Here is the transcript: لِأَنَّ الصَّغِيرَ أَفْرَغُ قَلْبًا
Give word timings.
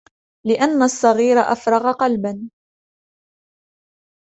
لِأَنَّ 0.47 0.81
الصَّغِيرَ 0.83 1.37
أَفْرَغُ 1.39 1.91
قَلْبًا 1.91 2.49